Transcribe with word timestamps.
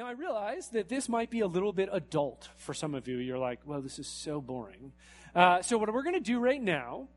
Now, 0.00 0.06
I 0.06 0.12
realize 0.12 0.68
that 0.68 0.88
this 0.88 1.10
might 1.10 1.28
be 1.28 1.40
a 1.40 1.46
little 1.46 1.74
bit 1.74 1.90
adult 1.92 2.48
for 2.56 2.72
some 2.72 2.94
of 2.94 3.06
you. 3.06 3.18
You're 3.18 3.36
like, 3.36 3.60
well, 3.66 3.82
this 3.82 3.98
is 3.98 4.06
so 4.06 4.40
boring. 4.40 4.92
Uh, 5.34 5.60
so, 5.60 5.76
what 5.76 5.92
we're 5.92 6.02
going 6.02 6.14
to 6.14 6.20
do 6.20 6.40
right 6.40 6.62
now 6.62 7.08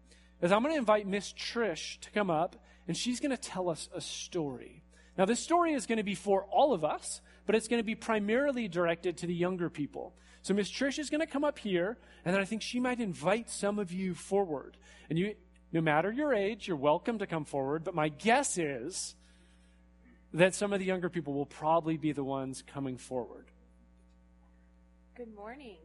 is 0.42 0.52
I'm 0.52 0.62
going 0.64 0.74
to 0.74 0.80
invite 0.80 1.08
Miss 1.08 1.32
Trish 1.32 1.98
to 2.02 2.12
come 2.12 2.30
up, 2.30 2.58
and 2.86 2.98
she's 2.98 3.22
going 3.22 3.32
to 3.32 3.38
tell 3.38 3.70
us 3.70 3.88
a 3.96 4.02
story. 4.02 4.84
Now, 5.18 5.24
this 5.24 5.40
story 5.40 5.72
is 5.72 5.86
going 5.86 6.00
to 6.00 6.04
be 6.04 6.14
for 6.14 6.44
all 6.52 6.74
of 6.74 6.84
us, 6.84 7.22
but 7.46 7.56
it's 7.56 7.70
going 7.70 7.80
to 7.80 7.86
be 7.86 7.96
primarily 7.96 8.68
directed 8.68 9.16
to 9.20 9.28
the 9.28 9.34
younger 9.34 9.70
people. 9.70 10.14
So, 10.42 10.54
Miss 10.54 10.70
Trish 10.70 11.00
is 11.00 11.10
going 11.10 11.22
to 11.22 11.26
come 11.26 11.46
up 11.46 11.60
here, 11.60 11.98
and 12.26 12.36
then 12.36 12.42
I 12.42 12.46
think 12.46 12.62
she 12.62 12.82
might 12.82 13.00
invite 13.00 13.50
some 13.50 13.80
of 13.80 13.94
you 13.94 14.14
forward. 14.14 14.76
And 15.10 15.18
you, 15.18 15.36
no 15.72 15.80
matter 15.80 16.12
your 16.12 16.34
age, 16.34 16.68
you're 16.68 16.76
welcome 16.76 17.20
to 17.20 17.28
come 17.28 17.46
forward, 17.46 17.86
but 17.86 17.96
my 17.96 18.10
guess 18.10 18.58
is 18.58 19.16
that 20.34 20.56
some 20.56 20.74
of 20.74 20.80
the 20.80 20.86
younger 20.86 21.10
people 21.10 21.34
will 21.34 21.46
probably 21.46 21.96
be 21.96 22.12
the 22.12 22.24
ones 22.24 22.64
coming 22.66 22.98
forward. 22.98 23.46
Good 25.16 25.34
morning. 25.36 25.78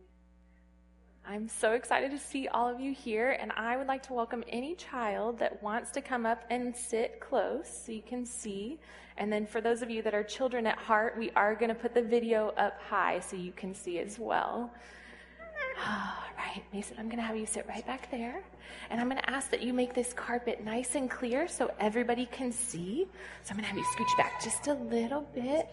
I'm 1.27 1.48
so 1.48 1.73
excited 1.73 2.10
to 2.12 2.18
see 2.18 2.48
all 2.48 2.66
of 2.66 2.80
you 2.80 2.95
here, 2.95 3.37
and 3.38 3.52
I 3.52 3.76
would 3.76 3.87
like 3.87 4.02
to 4.04 4.14
welcome 4.14 4.42
any 4.48 4.74
child 4.74 5.38
that 5.40 5.62
wants 5.62 5.90
to 5.90 6.00
come 6.00 6.24
up 6.24 6.45
and 6.48 6.74
sit 6.74 7.20
close 7.20 7.68
so 7.84 7.92
you 7.92 8.00
can 8.00 8.24
see. 8.24 8.80
And 9.18 9.30
then 9.30 9.45
for 9.46 9.60
those 9.60 9.82
of 9.82 9.90
you 9.90 10.00
that 10.02 10.14
are 10.14 10.24
children 10.24 10.66
at 10.66 10.78
heart, 10.78 11.18
we 11.18 11.30
are 11.32 11.54
going 11.54 11.68
to 11.68 11.74
put 11.74 11.92
the 11.92 12.01
video 12.01 12.54
up 12.56 12.80
high 12.80 13.20
so 13.20 13.37
you 13.37 13.52
can 13.52 13.74
see 13.74 13.98
as 13.98 14.18
well. 14.18 14.73
All 15.87 16.14
right, 16.38 16.62
Mason, 16.73 16.96
I'm 16.98 17.06
going 17.06 17.18
to 17.18 17.23
have 17.23 17.37
you 17.37 17.46
sit 17.46 17.66
right 17.68 17.87
back 17.87 18.10
there. 18.10 18.42
And 18.91 19.00
I'm 19.00 19.09
going 19.09 19.20
to 19.20 19.30
ask 19.30 19.50
that 19.50 19.62
you 19.62 19.73
make 19.73 19.95
this 19.95 20.12
carpet 20.12 20.64
nice 20.64 20.95
and 20.95 21.10
clear 21.10 21.48
so 21.48 21.70
everybody 21.78 22.27
can 22.27 22.52
see. 22.52 23.06
So 23.45 23.51
I'm 23.52 23.56
going 23.56 23.64
to 23.64 23.68
have 23.68 23.77
you 23.78 23.84
scooch 23.96 24.16
back 24.16 24.42
just 24.42 24.66
a 24.66 24.74
little 24.74 25.23
bit. 25.34 25.68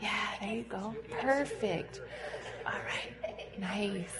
Yeah, 0.00 0.10
there 0.40 0.54
you 0.54 0.64
go. 0.64 0.94
Perfect. 1.20 2.00
All 2.66 2.72
right, 2.72 3.58
nice. 3.58 4.12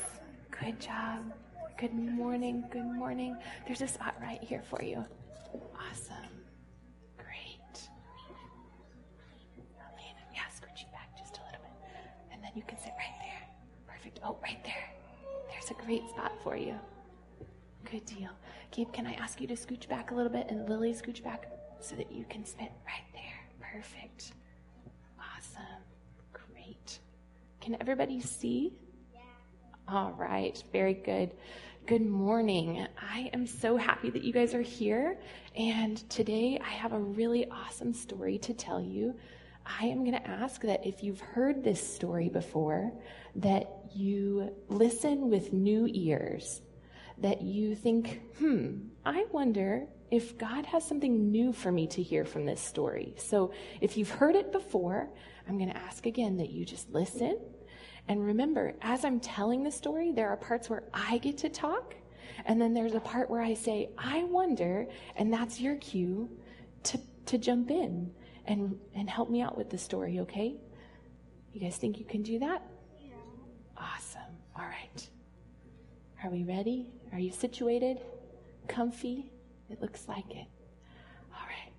Good 0.51 0.81
job. 0.81 1.33
Good 1.79 1.93
morning. 1.95 2.65
Good 2.71 2.87
morning. 2.87 3.37
There's 3.67 3.83
a 3.83 3.89
spot 3.89 4.15
right 4.21 4.43
here 4.43 4.63
for 4.63 4.83
you. 4.83 5.05
Awesome. 5.91 6.17
Great. 7.19 7.89
Yeah, 10.35 10.43
scooch 10.55 10.91
back 10.93 11.17
just 11.19 11.39
a 11.39 11.45
little 11.45 11.61
bit. 11.63 11.91
And 12.33 12.43
then 12.43 12.53
you 12.55 12.63
can 12.67 12.79
sit 12.79 12.93
right 12.97 13.15
there. 13.21 13.49
Perfect. 13.87 14.21
Oh, 14.25 14.39
right 14.43 14.63
there. 14.65 14.66
There's 15.67 15.81
a 15.81 15.85
great 15.85 16.09
spot 16.09 16.33
for 16.45 16.57
you. 16.57 16.77
Good 17.91 18.05
deal. 18.05 18.29
Gabe, 18.71 18.93
can 18.93 19.05
I 19.05 19.15
ask 19.15 19.41
you 19.41 19.49
to 19.49 19.55
scooch 19.55 19.89
back 19.89 20.13
a 20.13 20.15
little 20.15 20.31
bit 20.31 20.47
and 20.49 20.69
Lily 20.69 20.93
scooch 20.93 21.25
back 21.25 21.51
so 21.81 21.97
that 21.97 22.13
you 22.13 22.25
can 22.29 22.45
sit 22.45 22.71
right 22.87 23.03
there? 23.13 23.73
Perfect. 23.73 24.33
Awesome. 25.19 25.83
Great. 26.33 27.01
Can 27.61 27.77
everybody 27.81 28.21
see? 28.21 28.75
All 29.89 30.13
right, 30.13 30.63
very 30.73 30.95
good. 30.95 31.33
Good 31.87 32.07
morning. 32.07 32.87
I 33.01 33.31
am 33.33 33.45
so 33.45 33.77
happy 33.77 34.11
that 34.11 34.23
you 34.23 34.33
guys 34.33 34.55
are 34.55 34.63
here. 34.63 35.19
And 35.57 35.97
today 36.09 36.61
I 36.65 36.71
have 36.71 36.93
a 36.93 37.01
really 37.01 37.51
awesome 37.51 37.93
story 37.93 38.39
to 38.39 38.55
tell 38.55 38.81
you. 38.81 39.17
I 39.67 39.87
am 39.87 40.05
going 40.05 40.13
to 40.13 40.29
ask 40.29 40.63
that 40.63 40.87
if 40.87 41.03
you've 41.03 41.21
heard 41.21 41.65
this 41.65 41.95
story 41.95 42.29
before, 42.29 42.93
that 43.37 43.69
you 43.95 44.55
listen 44.69 45.29
with 45.29 45.53
new 45.53 45.89
ears, 45.91 46.63
that 47.19 47.43
you 47.43 47.75
think, 47.75 48.21
hmm, 48.39 48.77
I 49.05 49.27
wonder 49.33 49.87
if 50.11 50.39
God 50.39 50.67
has 50.67 50.85
something 50.85 51.31
new 51.31 51.53
for 51.53 51.73
me 51.73 51.87
to 51.89 52.03
hear 52.03 52.25
from 52.25 52.47
this 52.47 52.61
story. 52.61 53.15
So 53.17 53.53
if 53.81 53.97
you've 53.97 54.11
heard 54.11 54.37
it 54.37 54.53
before, 54.53 55.11
I'm 55.49 55.59
going 55.59 55.71
to 55.71 55.77
ask 55.77 56.07
again 56.07 56.37
that 56.37 56.51
you 56.51 56.65
just 56.65 56.91
listen 56.91 57.39
and 58.09 58.25
remember, 58.25 58.75
as 58.83 59.05
I'm 59.05 59.19
telling 59.19 59.65
the 59.65 59.71
story, 59.71 60.13
there 60.13 60.29
are 60.29 60.37
parts 60.37 60.71
where 60.71 60.85
I 60.95 61.19
get 61.19 61.39
to 61.39 61.49
talk, 61.49 61.97
and 62.45 62.61
then 62.61 62.73
there's 62.73 62.95
a 62.95 63.01
part 63.01 63.29
where 63.29 63.43
I 63.43 63.55
say, 63.55 63.91
I 63.99 64.23
wonder, 64.25 64.87
and 65.17 65.33
that's 65.33 65.61
your 65.61 65.77
cue 65.77 66.31
to, 66.85 67.01
to 67.27 67.39
jump 67.39 67.71
in 67.71 68.13
and, 68.47 68.79
and 68.95 69.09
help 69.11 69.31
me 69.31 69.43
out 69.43 69.57
with 69.57 69.71
the 69.71 69.79
story, 69.79 70.21
okay? 70.21 70.57
You 71.53 71.61
guys 71.61 71.77
think 71.77 71.99
you 71.99 72.05
can 72.05 72.23
do 72.23 72.39
that? 72.39 72.63
Yeah. 73.01 73.15
Awesome. 73.77 74.21
All 74.55 74.65
right. 74.65 75.09
Are 76.23 76.31
we 76.31 76.45
ready? 76.45 76.91
Are 77.13 77.19
you 77.19 77.33
situated? 77.33 78.01
Comfy? 78.69 79.31
It 79.71 79.81
looks 79.81 80.09
like 80.09 80.31
it. 80.31 80.47
All 81.33 81.47
right. 81.47 81.73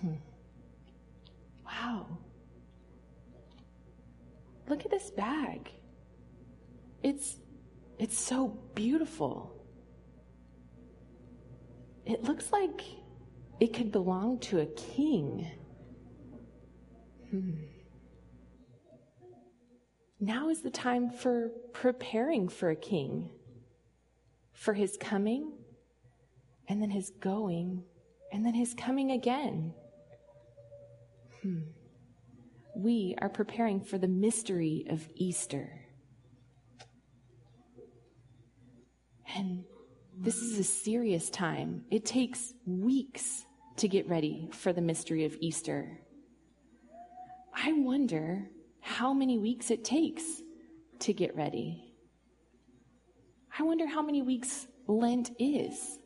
Hmm. 0.00 0.14
Wow. 1.64 2.06
Look 4.68 4.84
at 4.84 4.90
this 4.90 5.10
bag. 5.10 5.70
It's 7.02 7.36
it's 7.98 8.18
so 8.18 8.58
beautiful. 8.74 9.52
It 12.04 12.24
looks 12.24 12.52
like 12.52 12.82
it 13.60 13.72
could 13.72 13.90
belong 13.92 14.38
to 14.40 14.60
a 14.60 14.66
king. 14.66 15.50
Hmm. 17.30 17.52
Now 20.20 20.48
is 20.48 20.62
the 20.62 20.70
time 20.70 21.10
for 21.10 21.50
preparing 21.72 22.48
for 22.48 22.70
a 22.70 22.76
king, 22.76 23.30
for 24.52 24.74
his 24.74 24.96
coming, 24.98 25.52
and 26.68 26.80
then 26.80 26.90
his 26.90 27.10
going, 27.20 27.84
and 28.32 28.44
then 28.44 28.54
his 28.54 28.74
coming 28.74 29.10
again. 29.10 29.74
Hmm 31.42 31.60
we 32.76 33.14
are 33.22 33.30
preparing 33.30 33.80
for 33.80 33.96
the 33.96 34.06
mystery 34.06 34.84
of 34.90 35.08
Easter. 35.14 35.80
And 39.34 39.64
this 40.14 40.36
is 40.36 40.58
a 40.58 40.64
serious 40.64 41.30
time. 41.30 41.84
It 41.90 42.04
takes 42.04 42.52
weeks 42.66 43.45
to 43.76 43.88
get 43.88 44.08
ready 44.08 44.48
for 44.52 44.72
the 44.72 44.80
mystery 44.80 45.24
of 45.24 45.36
Easter. 45.40 45.98
I 47.54 47.72
wonder 47.72 48.48
how 48.80 49.12
many 49.12 49.38
weeks 49.38 49.70
it 49.70 49.84
takes 49.84 50.24
to 51.00 51.12
get 51.12 51.34
ready. 51.36 51.94
I 53.58 53.62
wonder 53.62 53.86
how 53.86 54.02
many 54.02 54.22
weeks 54.22 54.66
Lent 54.86 55.30
is. 55.38 55.98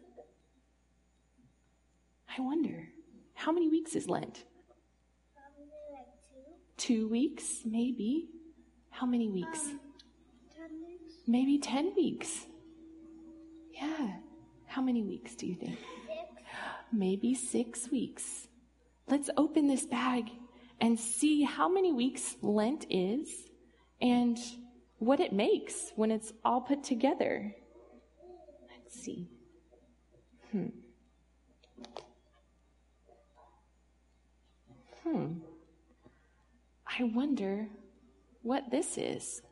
I 2.37 2.41
wonder 2.41 2.89
how 3.35 3.53
many 3.53 3.69
weeks 3.69 3.95
is 3.95 4.09
Lent? 4.09 4.45
two 6.81 7.07
weeks, 7.09 7.61
maybe. 7.67 8.31
How 8.89 9.07
many 9.07 9.29
weeks? 9.29 9.67
Um, 9.67 9.81
ten 10.57 10.71
weeks. 10.83 11.15
Maybe 11.27 11.59
10 11.59 11.93
weeks. 11.95 12.47
Yeah. 13.75 14.15
How 14.67 14.81
many 14.81 15.03
weeks 15.03 15.35
do 15.37 15.47
you 15.47 15.55
think? 15.55 15.79
Maybe 16.93 17.34
six 17.34 17.91
weeks. 17.91 18.49
Let's 19.09 19.31
open 19.37 19.69
this 19.69 19.84
bag 19.84 20.31
and 20.81 20.99
see 20.99 21.43
how 21.43 21.69
many 21.69 21.93
weeks 21.93 22.37
Lent 22.43 22.87
is 22.91 23.28
and 24.01 24.39
what 24.99 25.21
it 25.21 25.33
makes 25.33 25.93
when 25.97 26.11
it's 26.11 26.33
all 26.45 26.61
put 26.61 26.84
together. 26.84 27.55
Let's 28.71 29.01
see. 29.01 29.28
Hmm. 30.53 30.67
Hmm. 35.05 35.33
I 36.87 37.05
wonder 37.05 37.69
what 38.43 38.71
this 38.71 38.99
is. 38.99 39.43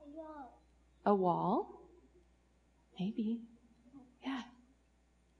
A 0.00 0.16
wall. 0.16 0.60
A 1.06 1.14
wall? 1.14 1.80
Maybe. 2.98 3.40
Yeah. 4.24 4.42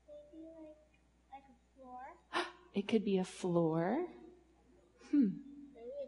Maybe 0.06 0.44
like, 0.44 1.32
like 1.32 1.42
a 1.42 1.80
floor. 1.80 2.44
It 2.78 2.86
could 2.86 3.04
be 3.04 3.18
a 3.18 3.24
floor. 3.24 4.06
Hmm. 5.10 5.30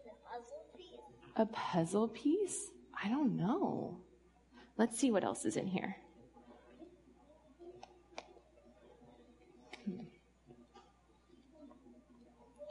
A 0.07 0.31
puzzle 0.31 0.65
piece. 0.77 1.37
A 1.37 1.47
puzzle 1.47 2.09
piece? 2.09 2.71
I 3.03 3.09
don't 3.09 3.37
know. 3.37 3.99
Let's 4.79 4.97
see 4.97 5.11
what 5.11 5.25
else 5.25 5.45
is 5.45 5.57
in 5.57 5.67
here. 5.67 5.97
Hmm. 9.85 10.03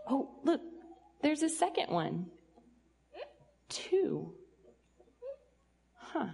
Oh, 0.07 0.29
look, 0.45 0.61
there's 1.21 1.43
a 1.43 1.49
second 1.49 1.89
one. 1.89 2.27
Two. 3.67 4.33
Huh. 5.95 6.29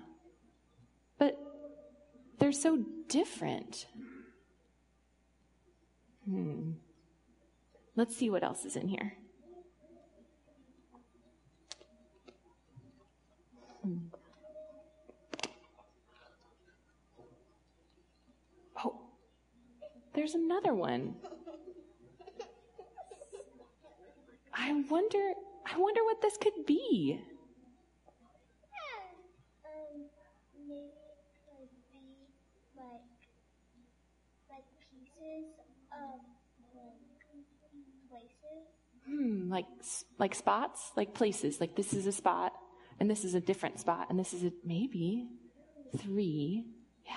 But 1.17 1.35
they're 2.37 2.51
so 2.51 2.85
different. 3.09 3.87
Hmm. 6.29 6.73
Let's 7.97 8.15
see 8.15 8.29
what 8.29 8.43
else 8.43 8.65
is 8.65 8.75
in 8.75 8.89
here. 8.89 9.13
Hmm. 13.81 13.97
Oh, 18.83 18.99
there's 20.13 20.35
another 20.35 20.73
one. 20.73 21.15
I 24.53 24.73
wonder, 24.89 25.33
I 25.65 25.77
wonder 25.77 26.03
what 26.03 26.21
this 26.21 26.37
could 26.37 26.65
be. 26.65 27.21
Um, 29.65 30.01
like 32.77 33.05
like 34.49 34.65
pieces 34.91 35.45
of 35.91 36.19
like 36.75 36.99
places. 38.09 38.65
Hmm, 39.07 39.49
like 39.51 39.65
like 40.17 40.33
spots, 40.35 40.91
like 40.95 41.13
places. 41.13 41.59
Like 41.61 41.75
this 41.75 41.93
is 41.93 42.07
a 42.07 42.11
spot, 42.11 42.53
and 42.99 43.09
this 43.09 43.23
is 43.23 43.35
a 43.35 43.39
different 43.41 43.79
spot, 43.79 44.07
and 44.09 44.17
this 44.19 44.33
is 44.33 44.43
a 44.43 44.51
maybe 44.63 45.27
three. 45.97 46.65
Yeah, 47.05 47.13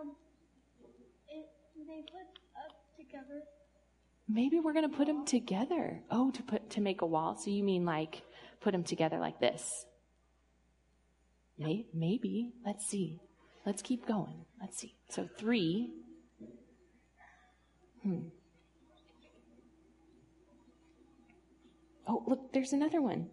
Um, 0.00 0.12
it 1.28 1.46
they 1.88 2.02
put 2.02 2.28
up 2.64 2.76
together. 2.96 3.42
maybe 4.28 4.60
we're 4.60 4.74
gonna 4.74 4.88
put 4.88 5.06
them 5.06 5.24
together. 5.24 6.02
Oh, 6.10 6.30
to 6.32 6.42
put 6.42 6.70
to 6.70 6.80
make 6.80 7.00
a 7.02 7.06
wall. 7.06 7.36
So 7.36 7.50
you 7.50 7.62
mean 7.64 7.84
like 7.86 8.22
put 8.60 8.72
them 8.72 8.84
together 8.84 9.18
like 9.18 9.40
this? 9.40 9.86
May, 11.58 11.86
maybe. 11.94 12.52
Let's 12.66 12.86
see. 12.86 13.20
Let's 13.64 13.82
keep 13.82 14.06
going. 14.06 14.44
Let's 14.60 14.78
see. 14.78 14.94
So 15.08 15.28
three. 15.38 15.90
Hmm. 18.02 18.28
Oh, 22.06 22.22
look, 22.26 22.52
there's 22.52 22.72
another 22.72 23.00
one. 23.00 23.28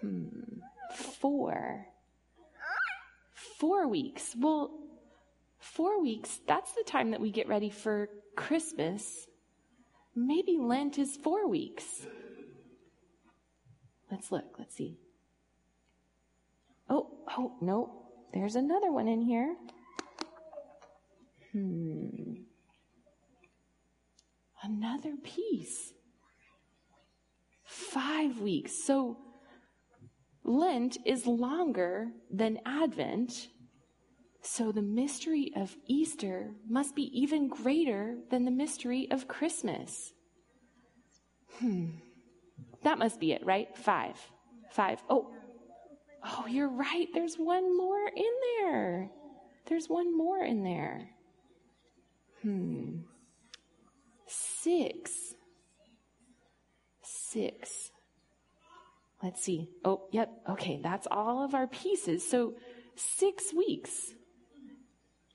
hmm. 0.00 0.28
Four. 0.94 1.86
Four 3.58 3.88
weeks. 3.88 4.34
Well, 4.38 4.70
four 5.58 6.00
weeks, 6.02 6.40
that's 6.46 6.72
the 6.72 6.84
time 6.86 7.10
that 7.10 7.20
we 7.20 7.30
get 7.30 7.48
ready 7.48 7.70
for 7.70 8.08
Christmas. 8.36 9.26
Maybe 10.14 10.58
Lent 10.58 10.98
is 10.98 11.16
four 11.16 11.48
weeks. 11.48 12.06
Let's 14.10 14.32
look. 14.32 14.56
Let's 14.58 14.74
see. 14.74 14.98
Oh, 16.88 17.08
oh, 17.36 17.56
no. 17.60 18.06
There's 18.32 18.56
another 18.56 18.92
one 18.92 19.08
in 19.08 19.22
here. 19.22 19.54
Hmm. 21.52 22.34
Another 24.62 25.14
piece. 25.22 25.92
Five 27.88 28.40
weeks. 28.40 28.84
So 28.84 29.16
Lent 30.44 30.98
is 31.06 31.26
longer 31.26 32.08
than 32.30 32.58
Advent. 32.66 33.48
So 34.42 34.72
the 34.72 34.82
mystery 34.82 35.52
of 35.56 35.76
Easter 35.86 36.50
must 36.68 36.94
be 36.94 37.10
even 37.18 37.48
greater 37.48 38.16
than 38.30 38.44
the 38.44 38.50
mystery 38.50 39.08
of 39.10 39.28
Christmas. 39.28 40.12
Hmm. 41.58 41.86
That 42.82 42.98
must 42.98 43.20
be 43.20 43.32
it, 43.32 43.44
right? 43.44 43.76
Five. 43.76 44.16
Five. 44.70 45.02
Oh. 45.08 45.30
Oh, 46.22 46.46
you're 46.46 46.68
right. 46.68 47.08
There's 47.14 47.36
one 47.36 47.76
more 47.76 48.06
in 48.14 48.32
there. 48.58 49.10
There's 49.66 49.86
one 49.88 50.16
more 50.16 50.42
in 50.44 50.62
there. 50.62 51.10
Hmm. 52.42 53.00
Six. 54.26 55.29
Six. 57.32 57.92
Let's 59.22 59.40
see. 59.40 59.68
Oh, 59.84 60.08
yep. 60.10 60.30
Okay, 60.48 60.80
that's 60.82 61.06
all 61.10 61.44
of 61.44 61.54
our 61.54 61.68
pieces. 61.68 62.28
So, 62.28 62.54
six 62.96 63.54
weeks. 63.54 64.14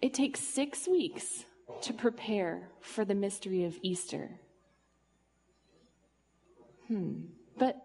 It 0.01 0.13
takes 0.13 0.41
six 0.41 0.89
weeks 0.89 1.45
to 1.83 1.93
prepare 1.93 2.69
for 2.81 3.05
the 3.05 3.15
mystery 3.15 3.63
of 3.63 3.77
Easter. 3.81 4.29
Hmm. 6.89 7.27
But 7.57 7.77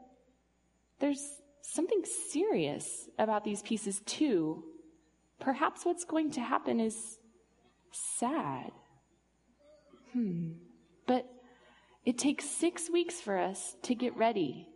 there's 0.99 1.25
something 1.62 2.03
serious 2.31 3.09
about 3.17 3.45
these 3.45 3.62
pieces, 3.62 4.01
too. 4.07 4.65
Perhaps 5.39 5.85
what's 5.85 6.05
going 6.05 6.33
to 6.33 6.41
happen 6.41 6.81
is 6.81 7.19
sad. 7.93 8.73
Hmm. 10.12 10.55
But 11.07 11.31
it 12.05 12.19
takes 12.19 12.44
six 12.44 12.91
weeks 12.91 13.20
for 13.20 13.38
us 13.38 13.76
to 13.82 13.94
get 13.94 14.17
ready. 14.17 14.69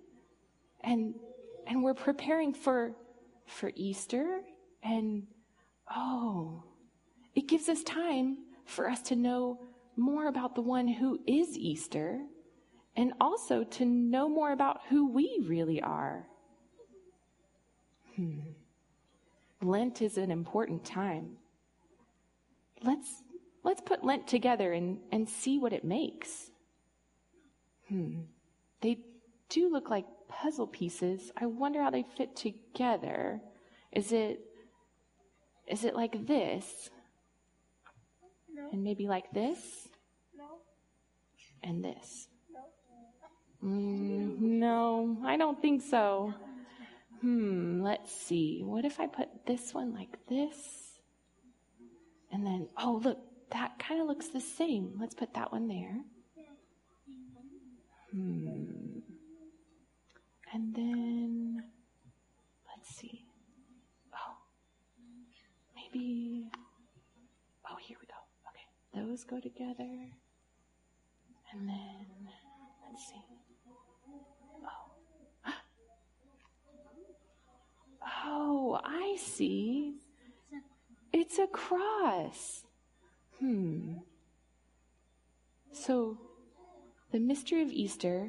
And 0.82 1.14
and 1.66 1.82
we're 1.82 1.94
preparing 1.94 2.52
for 2.52 2.92
for 3.46 3.70
Easter 3.74 4.40
and 4.82 5.26
oh 5.94 6.62
it 7.34 7.48
gives 7.48 7.68
us 7.68 7.82
time 7.82 8.38
for 8.64 8.88
us 8.88 9.02
to 9.02 9.16
know 9.16 9.60
more 9.96 10.28
about 10.28 10.54
the 10.54 10.62
one 10.62 10.88
who 10.88 11.20
is 11.26 11.56
Easter 11.56 12.20
and 12.96 13.12
also 13.20 13.64
to 13.64 13.84
know 13.84 14.28
more 14.28 14.52
about 14.52 14.80
who 14.88 15.10
we 15.10 15.40
really 15.46 15.82
are. 15.82 16.26
Hmm. 18.14 18.38
Lent 19.62 20.02
is 20.02 20.18
an 20.18 20.30
important 20.30 20.84
time. 20.84 21.36
Let's 22.82 23.22
let's 23.62 23.80
put 23.80 24.04
Lent 24.04 24.28
together 24.28 24.72
and, 24.72 24.98
and 25.10 25.28
see 25.28 25.58
what 25.58 25.72
it 25.72 25.84
makes. 25.84 26.50
Hmm. 27.88 28.20
They 28.80 28.98
do 29.48 29.70
look 29.70 29.90
like 29.90 30.06
puzzle 30.28 30.66
pieces. 30.66 31.30
I 31.36 31.46
wonder 31.46 31.82
how 31.82 31.90
they 31.90 32.04
fit 32.16 32.36
together. 32.36 33.40
Is 33.92 34.12
it 34.12 34.40
is 35.66 35.84
it 35.84 35.94
like 35.94 36.26
this? 36.26 36.90
No, 38.54 38.68
And 38.72 38.82
maybe 38.84 39.06
like 39.08 39.30
this? 39.32 39.88
no, 40.36 40.44
And 41.62 41.82
this? 41.84 42.28
no. 43.62 43.68
Mm, 43.68 44.38
no, 44.40 45.18
I 45.24 45.36
don't 45.38 45.60
think 45.60 45.80
so. 45.82 46.34
Hmm, 47.22 47.80
let's 47.82 48.12
see. 48.12 48.60
What 48.62 48.84
if 48.84 49.00
I 49.00 49.06
put 49.06 49.46
this 49.46 49.72
one 49.72 49.94
like 49.94 50.18
this? 50.28 50.56
And 52.30 52.44
then, 52.44 52.68
oh, 52.76 53.00
look, 53.02 53.18
that 53.52 53.78
kind 53.78 54.00
of 54.02 54.06
looks 54.06 54.28
the 54.28 54.40
same. 54.40 54.96
Let's 55.00 55.14
put 55.14 55.32
that 55.34 55.50
one 55.50 55.66
there. 55.68 55.96
Hmm. 58.14 59.00
And 60.52 60.72
then, 60.72 61.64
let's 62.68 62.94
see. 62.94 63.26
Oh, 64.14 64.36
maybe. 65.74 66.48
Oh, 67.68 67.74
here 67.80 67.96
we 68.00 68.06
go. 68.06 68.14
Okay, 68.50 69.04
those 69.08 69.24
go 69.24 69.40
together. 69.40 70.12
And 71.52 71.68
then, 71.68 72.06
let's 72.88 73.08
see. 73.08 73.24
Oh. 74.62 75.50
Oh, 78.26 78.80
I 78.84 79.16
see. 79.18 79.96
It's 81.12 81.38
a 81.38 81.46
cross. 81.48 82.64
Hmm. 83.38 83.94
So, 85.72 86.18
the 87.14 87.20
mystery 87.20 87.62
of 87.62 87.70
Easter, 87.70 88.28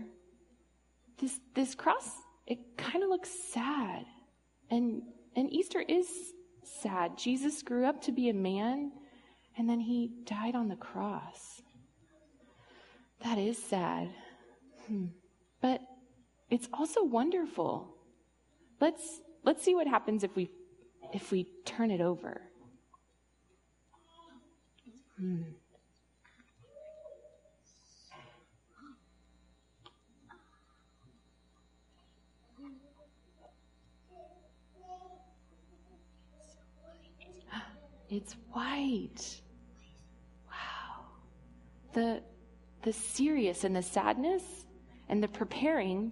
this 1.18 1.40
this 1.56 1.74
cross, 1.74 2.08
it 2.46 2.78
kind 2.78 3.04
of 3.04 3.10
looks 3.10 3.32
sad, 3.52 4.06
and 4.70 5.02
and 5.36 5.52
Easter 5.52 5.80
is 5.80 6.08
sad. 6.62 7.18
Jesus 7.18 7.64
grew 7.64 7.88
up 7.88 8.00
to 8.04 8.12
be 8.12 8.30
a 8.30 8.34
man, 8.34 8.92
and 9.58 9.68
then 9.68 9.80
he 9.80 10.12
died 10.26 10.54
on 10.54 10.68
the 10.68 10.76
cross. 10.76 11.64
That 13.24 13.40
is 13.40 13.58
sad. 13.58 14.12
Hmm. 14.86 15.08
But 15.62 15.82
it's 16.52 16.70
also 16.72 17.04
wonderful. 17.04 17.90
Let's 18.80 19.20
let's 19.44 19.64
see 19.64 19.74
what 19.74 19.88
happens 19.88 20.24
if 20.24 20.36
we 20.36 20.52
if 21.12 21.32
we 21.32 21.48
turn 21.66 21.90
it 21.90 22.02
over. 22.02 22.40
Hmm. 25.18 25.42
It's 38.10 38.36
white. 38.52 39.42
Wow. 40.48 41.06
The 41.94 42.22
the 42.84 42.94
serious 42.94 43.64
and 43.64 43.76
the 43.76 43.82
sadness 43.82 44.44
and 45.10 45.22
the 45.22 45.28
preparing 45.28 46.12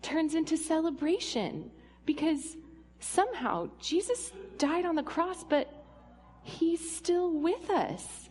turns 0.00 0.34
into 0.34 0.56
celebration 0.56 1.70
because 2.06 2.56
somehow 2.98 3.68
Jesus 3.78 4.32
died 4.56 4.86
on 4.86 4.94
the 4.94 5.02
cross, 5.02 5.44
but 5.44 5.84
he's 6.42 6.96
still 6.96 7.30
with 7.30 7.68
us. 7.68 8.30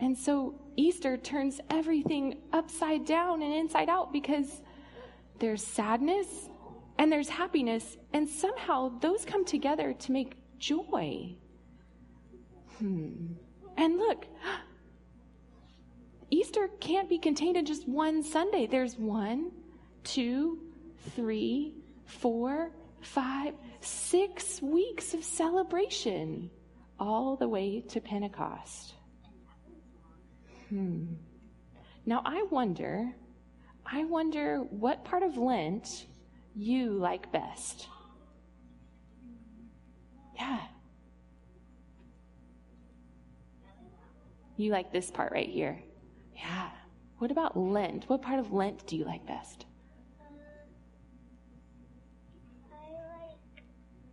And 0.00 0.16
so 0.16 0.54
Easter 0.76 1.16
turns 1.16 1.60
everything 1.70 2.38
upside 2.52 3.04
down 3.04 3.42
and 3.42 3.52
inside 3.52 3.88
out 3.88 4.12
because 4.12 4.62
there's 5.40 5.64
sadness 5.64 6.48
and 6.98 7.10
there's 7.12 7.28
happiness, 7.28 7.96
and 8.12 8.28
somehow 8.28 8.98
those 9.00 9.24
come 9.24 9.44
together 9.44 9.92
to 9.92 10.12
make 10.12 10.34
joy. 10.58 11.36
Hmm. 12.78 13.34
And 13.76 13.96
look, 13.98 14.26
Easter 16.30 16.68
can't 16.80 17.08
be 17.08 17.18
contained 17.18 17.56
in 17.56 17.64
just 17.64 17.88
one 17.88 18.22
Sunday. 18.22 18.66
There's 18.66 18.96
one, 18.96 19.50
two, 20.04 20.58
three, 21.14 21.74
four, 22.06 22.70
five, 23.00 23.54
six 23.80 24.60
weeks 24.60 25.14
of 25.14 25.24
celebration, 25.24 26.50
all 26.98 27.36
the 27.36 27.48
way 27.48 27.80
to 27.88 28.00
Pentecost. 28.00 28.94
Hmm. 30.68 31.06
Now 32.04 32.22
I 32.24 32.42
wonder, 32.50 33.14
I 33.86 34.04
wonder 34.04 34.58
what 34.58 35.04
part 35.04 35.22
of 35.22 35.36
Lent 35.36 36.06
you 36.54 36.92
like 36.92 37.30
best. 37.32 37.86
Yeah. 40.36 40.60
You 44.58 44.72
like 44.72 44.92
this 44.92 45.08
part 45.08 45.30
right 45.30 45.48
here. 45.48 45.80
Yeah. 46.34 46.70
What 47.18 47.30
about 47.30 47.56
Lent? 47.56 48.08
What 48.08 48.22
part 48.22 48.40
of 48.40 48.52
Lent 48.52 48.84
do 48.88 48.96
you 48.96 49.04
like 49.04 49.24
best? 49.24 49.66
I 52.68 52.90
like 53.20 53.62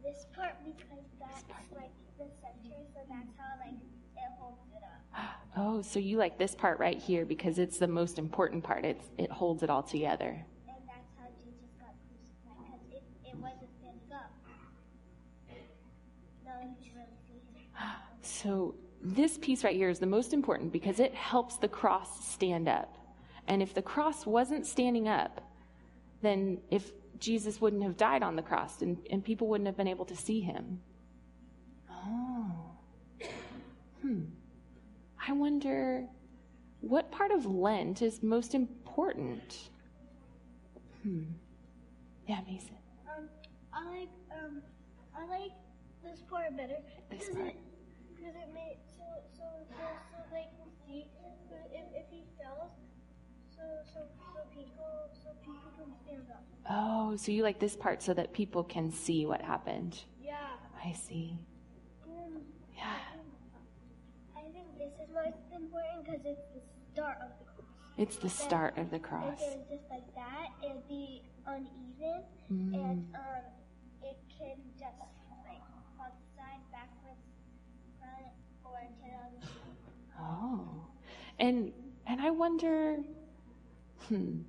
this 0.03 0.27
part 0.35 0.53
because 0.63 1.03
that's 1.19 1.43
like 1.75 1.89
the 2.19 2.25
center, 2.43 2.77
so 2.93 2.99
that's 3.09 3.33
how 3.39 3.57
like 3.59 3.73
it 3.73 4.31
holds 4.39 4.59
it 4.71 4.83
up. 4.83 5.25
Oh, 5.57 5.81
so 5.81 5.97
you 5.97 6.17
like 6.17 6.37
this 6.37 6.53
part 6.53 6.77
right 6.79 7.01
here 7.01 7.25
because 7.25 7.57
it's 7.57 7.79
the 7.79 7.87
most 7.87 8.19
important 8.19 8.63
part. 8.63 8.85
It's, 8.85 9.05
it 9.17 9.31
holds 9.31 9.63
it 9.63 9.71
all 9.71 9.81
together. 9.81 10.45
And 10.67 10.77
that's 10.85 11.09
how 11.17 11.25
Jesus 11.43 11.71
got 11.79 11.95
crucified 12.05 12.61
because 12.61 12.81
it, 12.91 13.03
it 13.25 13.35
wasn't 13.37 13.71
standing 13.79 14.13
up. 14.13 14.31
No 16.45 16.51
one 16.59 16.75
could 16.75 16.93
really 16.93 17.17
see 17.25 17.33
him. 17.33 17.65
So 18.21 18.75
this 19.05 19.37
piece 19.37 19.63
right 19.63 19.75
here 19.75 19.89
is 19.89 19.99
the 19.99 20.07
most 20.07 20.33
important 20.33 20.71
because 20.73 20.99
it 20.99 21.13
helps 21.13 21.57
the 21.57 21.67
cross 21.67 22.25
stand 22.25 22.67
up. 22.67 22.97
And 23.47 23.61
if 23.61 23.73
the 23.73 23.81
cross 23.81 24.25
wasn't 24.25 24.65
standing 24.65 25.07
up, 25.07 25.41
then 26.23 26.57
if 26.71 26.91
Jesus 27.19 27.61
wouldn't 27.61 27.83
have 27.83 27.97
died 27.97 28.23
on 28.23 28.35
the 28.35 28.41
cross 28.41 28.81
and, 28.81 28.97
and 29.11 29.23
people 29.23 29.47
wouldn't 29.47 29.67
have 29.67 29.77
been 29.77 29.87
able 29.87 30.05
to 30.05 30.15
see 30.15 30.41
him. 30.41 30.79
Oh. 31.91 32.51
Hmm. 34.01 34.23
I 35.27 35.33
wonder 35.33 36.05
what 36.81 37.11
part 37.11 37.31
of 37.31 37.45
Lent 37.45 38.01
is 38.01 38.23
most 38.23 38.55
important? 38.55 39.69
Hmm. 41.03 41.23
Yeah, 42.27 42.39
Mason. 42.47 42.75
Um, 43.15 43.29
I 43.71 43.85
like 43.85 44.09
um, 44.31 44.61
I 45.15 45.25
like 45.27 45.51
this 46.03 46.21
part 46.29 46.57
better 46.57 46.77
This 47.09 47.19
because 47.19 47.35
part. 47.35 47.47
it 47.49 47.55
because 48.15 48.35
it 48.35 48.53
made 48.53 48.77
so 49.45 49.77
so 49.77 49.85
so 50.11 50.17
they 50.31 50.47
can 50.57 50.69
see 50.85 51.05
if 51.71 51.85
if 51.93 52.05
he 52.09 52.23
fails, 52.37 52.71
so 53.55 53.61
so 53.93 53.99
so 54.33 54.39
people 54.53 55.09
so 55.13 55.29
people 55.45 55.69
can 55.77 55.93
stand 56.03 56.25
up. 56.31 56.43
Oh, 56.69 57.15
so 57.15 57.31
you 57.31 57.43
like 57.43 57.59
this 57.59 57.75
part 57.75 58.01
so 58.01 58.13
that 58.13 58.33
people 58.33 58.63
can 58.63 58.91
see 58.91 59.25
what 59.25 59.41
happened. 59.41 60.03
Yeah. 60.21 60.57
I 60.83 60.91
see. 60.93 61.37
Um, 62.07 62.41
Yeah. 62.75 62.97
I 64.35 64.41
think 64.51 64.67
this 64.77 64.93
is 65.03 65.13
most 65.13 65.37
important 65.53 66.05
because 66.05 66.25
it's 66.25 66.47
the 66.53 66.61
start 66.93 67.17
of 67.21 67.29
the 67.37 67.45
cross. 67.45 67.69
It's 67.97 68.17
the 68.17 68.29
start 68.29 68.77
of 68.77 68.89
the 68.89 68.95
If 68.97 69.01
cross. 69.03 69.41
it 69.41 69.57
was 69.57 69.67
just 69.69 69.89
like 69.89 70.07
that, 70.15 70.47
it'd 70.63 70.87
be 70.87 71.21
uneven, 71.45 72.23
Mm. 72.51 72.73
and 72.73 73.15
um, 73.15 73.43
it 74.03 74.17
can 74.37 74.57
just 74.77 75.01
And 81.39 81.71
and 82.07 82.21
I 82.21 82.31
wonder 82.31 82.97
hmm. 84.07 84.41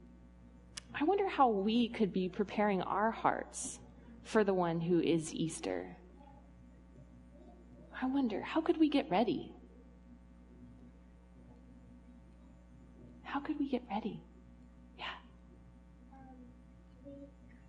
I 0.98 1.04
wonder 1.04 1.28
how 1.28 1.48
we 1.48 1.88
could 1.88 2.12
be 2.12 2.28
preparing 2.28 2.80
our 2.82 3.10
hearts 3.10 3.80
for 4.22 4.44
the 4.44 4.54
one 4.54 4.80
who 4.80 5.00
is 5.00 5.34
Easter. 5.34 5.96
I 8.00 8.06
wonder, 8.06 8.40
how 8.42 8.60
could 8.60 8.78
we 8.78 8.88
get 8.88 9.10
ready? 9.10 9.52
How 13.22 13.40
could 13.40 13.58
we 13.58 13.68
get 13.68 13.82
ready? 13.90 14.22
Yeah. 14.98 15.04
Um, 16.12 16.36
we 17.04 17.12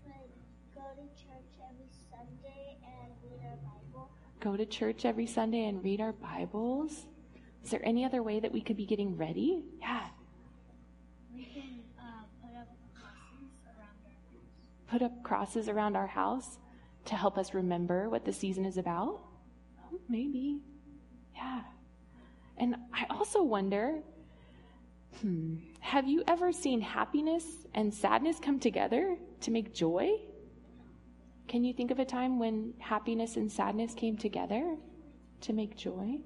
could 0.04 0.74
go 0.74 0.82
to 0.96 1.22
church 1.22 1.60
every 1.70 1.90
Sunday 2.10 2.78
and 2.84 3.12
read 3.24 3.42
our 3.46 3.58
Bible. 3.58 4.10
Go 4.40 4.56
to 4.56 4.66
church 4.66 5.04
every 5.04 5.28
Sunday 5.28 5.66
and 5.66 5.84
read 5.84 6.00
our 6.00 6.14
Bibles. 6.14 7.08
Is 7.68 7.72
there 7.72 7.82
any 7.84 8.06
other 8.06 8.24
way 8.24 8.40
that 8.40 8.50
we 8.50 8.62
could 8.62 8.78
be 8.78 8.86
getting 8.86 9.18
ready? 9.18 9.62
Yeah. 9.82 10.06
We 11.36 11.44
can 11.44 11.82
uh, 12.00 12.24
put 12.42 12.58
up 12.58 12.70
crosses 12.94 13.68
around 13.68 13.68
our 13.68 14.08
house. 14.08 14.88
put 14.90 15.02
up 15.02 15.22
crosses 15.22 15.68
around 15.68 15.98
our 15.98 16.08
house 16.08 16.60
to 17.04 17.16
help 17.16 17.38
us 17.38 17.54
remember 17.54 18.10
what 18.10 18.24
the 18.24 18.32
season 18.32 18.64
is 18.64 18.78
about? 18.78 19.20
Oh, 19.84 20.00
maybe. 20.08 20.62
Yeah. 21.36 21.60
And 22.58 22.78
I 22.94 23.06
also 23.10 23.44
wonder 23.44 24.00
hmm, 25.20 25.56
have 25.82 26.08
you 26.08 26.24
ever 26.26 26.54
seen 26.54 26.80
happiness 26.80 27.44
and 27.76 27.94
sadness 27.94 28.40
come 28.42 28.62
together 28.62 29.18
to 29.42 29.52
make 29.52 29.74
joy? 29.74 30.12
Can 31.50 31.66
you 31.66 31.74
think 31.74 31.92
of 31.92 32.00
a 32.00 32.06
time 32.06 32.40
when 32.40 32.76
happiness 32.80 33.36
and 33.36 33.52
sadness 33.52 33.94
came 33.94 34.16
together 34.16 34.78
to 35.42 35.52
make 35.52 35.76
joy? 35.76 36.20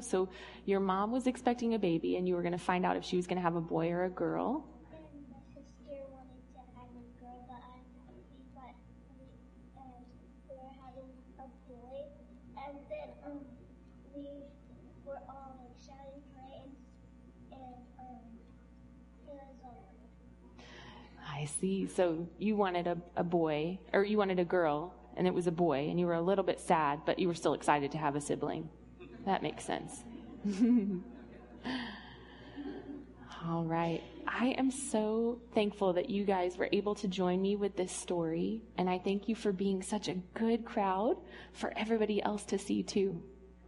So 0.00 0.28
your 0.64 0.80
mom 0.80 1.12
was 1.12 1.26
expecting 1.26 1.74
a 1.74 1.78
baby 1.78 2.16
and 2.16 2.28
you 2.28 2.34
were 2.34 2.42
going 2.42 2.52
to 2.52 2.58
find 2.58 2.84
out 2.84 2.96
if 2.96 3.04
she 3.04 3.16
was 3.16 3.26
going 3.26 3.36
to 3.36 3.42
have 3.42 3.56
a 3.56 3.60
boy 3.60 3.90
or 3.90 4.04
a 4.04 4.10
girl. 4.10 4.64
I 21.38 21.44
see. 21.44 21.86
So 21.86 22.26
you 22.38 22.56
wanted 22.56 22.88
a, 22.88 22.98
a 23.16 23.22
boy, 23.22 23.78
or 23.92 24.02
you 24.02 24.18
wanted 24.18 24.40
a 24.40 24.44
girl, 24.44 24.92
and 25.16 25.24
it 25.24 25.32
was 25.32 25.46
a 25.46 25.52
boy, 25.52 25.88
and 25.88 25.98
you 25.98 26.06
were 26.06 26.14
a 26.14 26.20
little 26.20 26.42
bit 26.42 26.58
sad, 26.58 27.02
but 27.06 27.20
you 27.20 27.28
were 27.28 27.34
still 27.34 27.54
excited 27.54 27.92
to 27.92 27.98
have 27.98 28.16
a 28.16 28.20
sibling. 28.20 28.68
That 29.28 29.42
makes 29.42 29.62
sense. 29.62 30.04
All 33.46 33.62
right. 33.62 34.02
I 34.26 34.54
am 34.56 34.70
so 34.70 35.42
thankful 35.54 35.92
that 35.92 36.08
you 36.08 36.24
guys 36.24 36.56
were 36.56 36.70
able 36.72 36.94
to 36.94 37.06
join 37.08 37.42
me 37.42 37.54
with 37.54 37.76
this 37.76 37.92
story, 37.92 38.62
and 38.78 38.88
I 38.88 38.98
thank 38.98 39.28
you 39.28 39.34
for 39.34 39.52
being 39.52 39.82
such 39.82 40.08
a 40.08 40.14
good 40.32 40.64
crowd 40.64 41.18
for 41.52 41.74
everybody 41.76 42.22
else 42.22 42.44
to 42.44 42.58
see 42.58 42.82
too. 42.82 43.22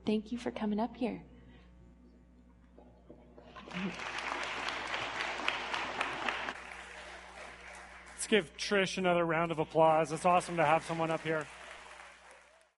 Thank 0.06 0.32
you 0.32 0.38
for 0.38 0.50
coming 0.50 0.80
up 0.80 0.96
here. 0.96 1.22
Let's 8.14 8.26
give 8.26 8.56
Trish 8.56 8.96
another 8.96 9.26
round 9.26 9.52
of 9.52 9.58
applause. 9.58 10.10
It's 10.10 10.24
awesome 10.24 10.56
to 10.56 10.64
have 10.64 10.86
someone 10.86 11.10
up 11.10 11.20
here. 11.20 11.46